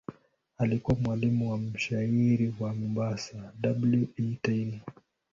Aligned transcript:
Alikuwa 0.57 0.97
mwalimu 0.97 1.51
wa 1.51 1.57
mshairi 1.57 2.53
wa 2.59 2.73
Mombasa 2.73 3.53
W. 3.63 4.07
E. 4.17 4.37
Taylor. 4.41 4.79